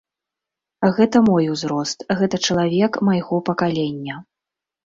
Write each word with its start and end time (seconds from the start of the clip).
Гэта 0.99 1.17
мой 1.27 1.45
узрост, 1.55 2.03
гэта 2.21 2.35
чалавек 2.49 2.99
майго 3.11 3.43
пакалення. 3.51 4.15